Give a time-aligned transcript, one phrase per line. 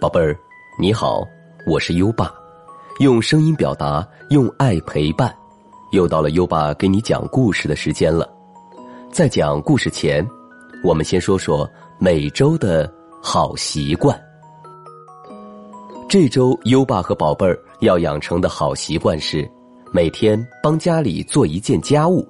[0.00, 0.34] 宝贝儿，
[0.78, 1.28] 你好，
[1.66, 2.32] 我是优爸，
[3.00, 5.30] 用声音表达，用爱陪伴，
[5.92, 8.26] 又到了优爸给你讲故事的时间了。
[9.12, 10.26] 在讲故事前，
[10.82, 12.90] 我们先说说每周的
[13.20, 14.18] 好习惯。
[16.08, 19.46] 这周优爸和宝贝儿要养成的好习惯是，
[19.92, 22.26] 每天帮家里做一件家务，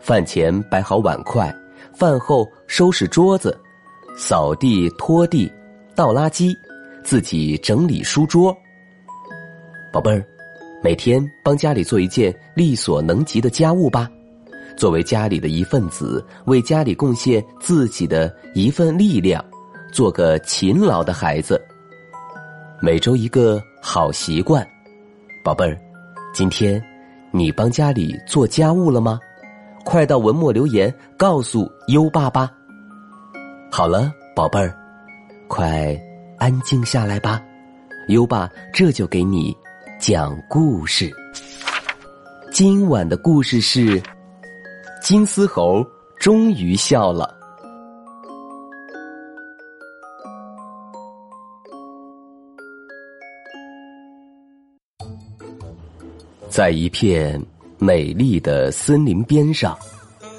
[0.00, 1.54] 饭前摆好碗筷，
[1.92, 3.54] 饭后收拾桌子，
[4.16, 5.52] 扫地拖地，
[5.94, 6.56] 倒垃圾。
[7.04, 8.56] 自己整理书桌，
[9.92, 10.24] 宝贝儿，
[10.82, 14.10] 每天帮家里做一件力所能及的家务吧。
[14.74, 19.44] 作为家里的一份子，为家里贡献自己的一份力量，
[19.92, 21.62] 做个勤劳的孩子。
[22.80, 24.66] 每周一个好习惯，
[25.44, 25.78] 宝贝儿，
[26.32, 26.82] 今天
[27.30, 29.20] 你帮家里做家务了吗？
[29.84, 32.50] 快到文末留言告诉优爸吧。
[33.70, 34.74] 好了，宝贝儿，
[35.48, 35.94] 快。
[36.44, 37.42] 安静下来吧，
[38.08, 39.56] 优爸这就给你
[39.98, 41.10] 讲故事。
[42.52, 43.98] 今晚的故事是：
[45.00, 45.82] 金丝猴
[46.20, 47.34] 终于笑了。
[56.50, 57.42] 在一片
[57.78, 59.74] 美丽的森林边上，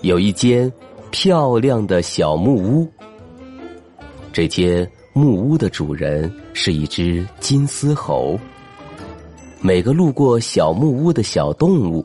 [0.00, 0.68] 有一间
[1.12, 2.90] 漂亮的小木屋。
[4.32, 4.84] 这间。
[5.14, 8.38] 木屋的主人是一只金丝猴。
[9.60, 12.04] 每个路过小木屋的小动物，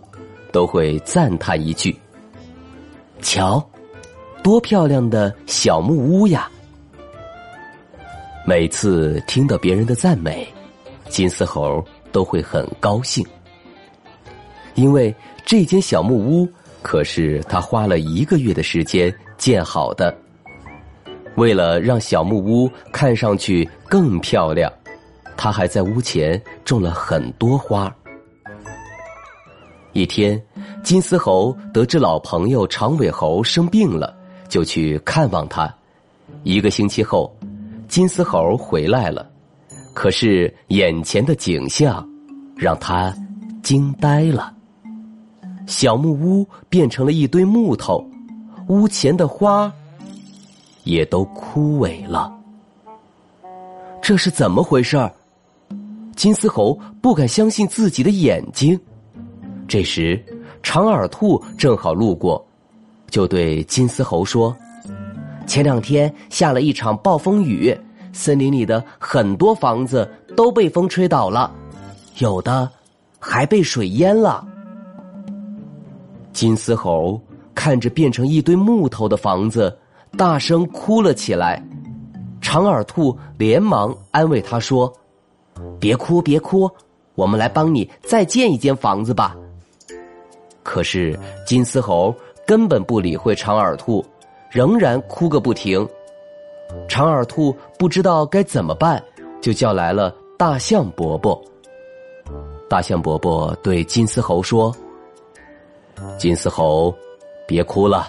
[0.52, 1.98] 都会赞叹一句
[3.22, 3.66] ：“瞧，
[4.44, 6.52] 多漂亮的小木屋呀！”
[8.46, 10.46] 每次听到别人的赞美，
[11.08, 13.26] 金丝猴都会很高兴，
[14.76, 16.48] 因为这间小木屋
[16.82, 20.14] 可是他花了一个月的时间建好的。
[21.38, 24.72] 为了让小木屋看上去更漂亮，
[25.38, 27.96] 他还在屋前种了很多花。
[29.94, 30.42] 一天，
[30.84, 34.16] 金丝猴得知老朋友长尾猴生病了，
[34.50, 35.72] 就去看望他。
[36.42, 37.32] 一个星期后，
[37.88, 39.30] 金丝猴回来了，
[39.94, 42.08] 可是眼前的景象
[42.56, 43.14] 让他
[43.62, 44.52] 惊呆了：
[45.68, 48.04] 小木屋变成了一堆木头，
[48.70, 49.72] 屋前的花。
[50.88, 52.34] 也都枯萎了，
[54.02, 55.12] 这是怎么回事儿？
[56.16, 58.80] 金丝猴不敢相信自己的眼睛。
[59.68, 60.24] 这时，
[60.64, 62.44] 长耳兔正好路过，
[63.10, 64.56] 就对金丝猴说
[65.46, 67.78] ：“前两天下了一场暴风雨，
[68.14, 71.54] 森林里的很多房子都被风吹倒了，
[72.20, 72.72] 有的
[73.20, 74.48] 还被水淹了。”
[76.32, 77.20] 金丝猴
[77.54, 79.78] 看着变成一堆木头的房子。
[80.18, 81.64] 大声哭了起来，
[82.42, 84.92] 长耳兔连忙安慰他说
[85.80, 86.68] ：“别哭，别哭，
[87.14, 89.38] 我们来帮你再建一间房子吧。”
[90.64, 92.14] 可是金丝猴
[92.48, 94.04] 根本不理会长耳兔，
[94.50, 95.88] 仍然哭个不停。
[96.90, 99.02] 长耳兔不知道该怎么办，
[99.40, 101.40] 就叫来了大象伯伯。
[102.68, 104.76] 大象伯伯对金丝猴说
[106.18, 106.94] ：“金丝猴，
[107.48, 108.08] 别哭了。”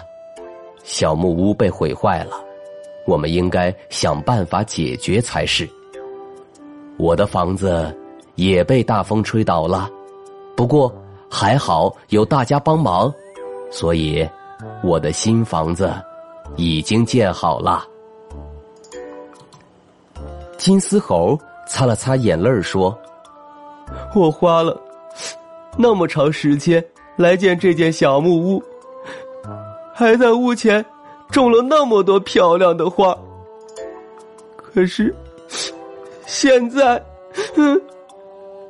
[0.89, 2.31] 小木屋被毁坏了，
[3.05, 5.69] 我们应该想办法解决才是。
[6.97, 7.95] 我的房子
[8.33, 9.87] 也被大风吹倒了，
[10.57, 10.91] 不过
[11.29, 13.13] 还好有大家帮忙，
[13.69, 14.27] 所以
[14.83, 15.93] 我的新房子
[16.55, 17.85] 已经建好了。
[20.57, 22.97] 金丝猴擦了擦眼泪说
[24.15, 24.75] ：“我花了
[25.77, 26.83] 那么长时间
[27.15, 28.63] 来建这间小木屋。”
[29.99, 30.83] 还在屋前
[31.29, 33.13] 种了那么多漂亮的花，
[34.55, 35.13] 可是
[36.25, 37.03] 现在，
[37.57, 37.77] 嗯，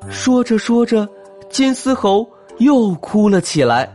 [0.10, 1.08] 说着说着，
[1.48, 3.88] 金丝猴又哭了起来。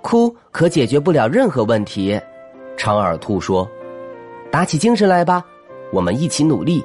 [0.00, 2.16] 哭可解决不了任何问题，
[2.76, 3.68] 长耳兔说
[4.52, 5.44] ：“打起精神来吧，
[5.92, 6.80] 我们一起努力，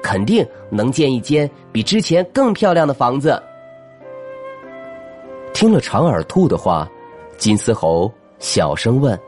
[0.00, 3.42] 肯定能建一间比之前更漂亮的房子。”
[5.52, 6.88] 听了长耳兔的话。
[7.38, 9.18] 金丝猴小声问：“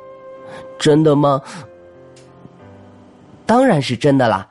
[0.78, 1.40] 真的吗
[3.46, 4.46] ？”“当然是真的啦！”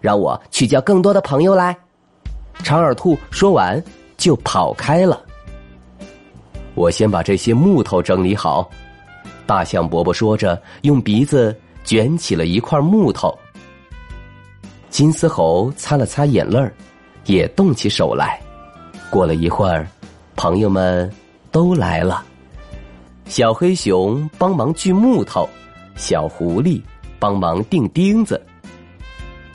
[0.00, 1.76] 让我去叫更多的朋友来。
[2.62, 3.82] 长耳兔说完
[4.16, 5.22] 就跑开了。
[6.74, 8.68] 我先把这些木头整理好。
[9.46, 11.54] 大象伯伯说着，用鼻子
[11.84, 13.36] 卷起了一块木头。
[14.88, 16.72] 金丝猴擦了擦眼泪儿，
[17.26, 18.40] 也动起手来。
[19.10, 19.86] 过了一会儿，
[20.36, 21.10] 朋友们
[21.50, 22.24] 都来了。
[23.26, 25.48] 小黑熊帮忙锯木头，
[25.96, 26.80] 小狐狸
[27.18, 28.40] 帮忙钉钉子，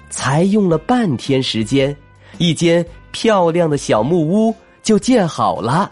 [0.09, 1.95] 才用了半天时间，
[2.37, 5.91] 一间漂亮的小木屋就建好了。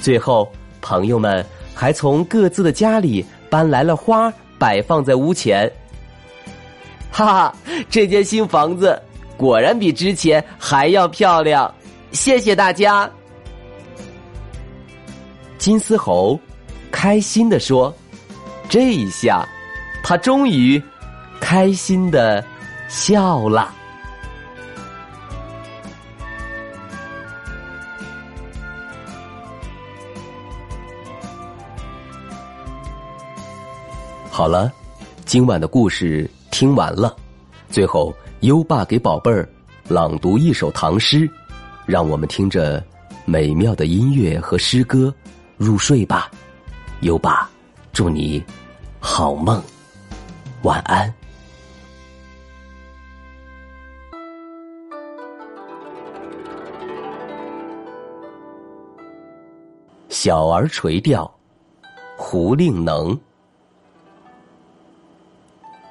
[0.00, 5.70] 最后，朋友们还从各自的家里搬来了花，摆放在屋前。
[7.12, 7.56] 哈哈，
[7.88, 9.00] 这间新房子
[9.36, 11.72] 果然比之前还要漂亮！
[12.10, 13.08] 谢谢大家。
[15.58, 16.38] 金丝猴
[17.04, 17.94] 开心的说
[18.66, 19.46] ：“这一下，
[20.02, 20.82] 他终于
[21.38, 22.42] 开心的
[22.88, 23.74] 笑了。”
[34.30, 34.72] 好了，
[35.26, 36.26] 今晚的故事。
[36.50, 37.14] 听完了，
[37.68, 39.46] 最后优爸给宝贝儿
[39.88, 41.28] 朗读一首唐诗，
[41.84, 42.82] 让我们听着
[43.26, 45.14] 美妙的音乐和诗歌
[45.58, 46.30] 入睡吧。
[47.04, 47.46] 优爸，
[47.92, 48.42] 祝你
[48.98, 49.62] 好梦，
[50.62, 51.12] 晚安。
[60.08, 61.30] 小儿垂钓，
[62.16, 63.14] 胡令能。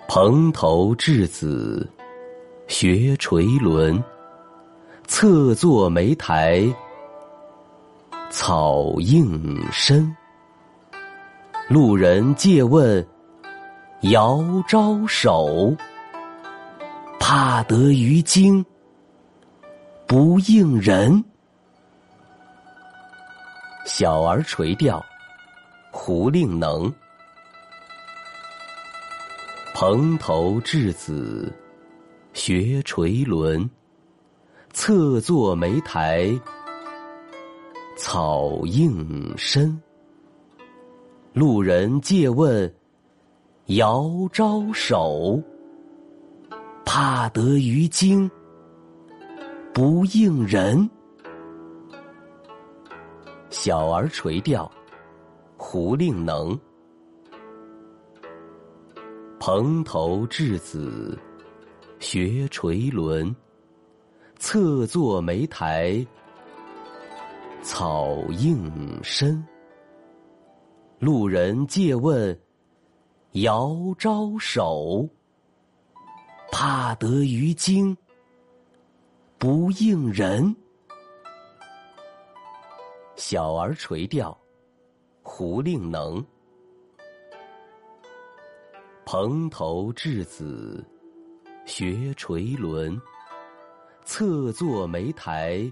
[0.07, 1.87] 蓬头稚子
[2.67, 4.03] 学垂纶，
[5.05, 6.65] 侧坐莓苔
[8.31, 10.11] 草映身。
[11.73, 13.03] 路人借问
[14.01, 15.75] 遥招手，
[17.19, 18.63] 怕得鱼惊
[20.05, 21.25] 不应人。
[23.87, 25.03] 小儿垂钓，
[25.89, 26.93] 胡令能。
[29.73, 31.51] 蓬头稚子
[32.33, 33.67] 学垂纶，
[34.73, 36.31] 侧坐莓苔
[37.97, 39.75] 草映身。
[41.33, 42.71] 路人借问
[43.65, 45.41] 遥招手，
[46.85, 48.29] 怕得鱼惊
[49.73, 50.87] 不应人。
[53.49, 54.71] 小儿垂钓，
[55.57, 56.55] 胡令能。
[59.39, 61.17] 蓬头稚子
[61.97, 63.35] 学垂纶，
[64.37, 66.05] 侧坐莓苔
[67.63, 68.71] 草映
[69.01, 69.43] 身。
[71.03, 72.39] 路人借问
[73.33, 75.05] 遥招手，
[76.49, 77.97] 怕得鱼惊
[79.37, 80.55] 不应人。
[83.17, 84.37] 小儿垂钓，
[85.21, 86.25] 胡令能。
[89.03, 90.81] 蓬头稚子
[91.65, 92.97] 学垂纶，
[94.05, 95.69] 侧坐莓苔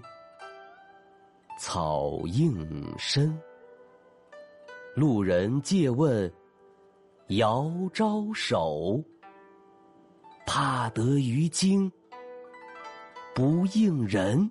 [1.58, 3.34] 草映身。
[4.94, 6.30] 路人借问
[7.28, 9.02] 遥招手，
[10.46, 11.90] 怕得鱼惊
[13.34, 14.50] 不应人。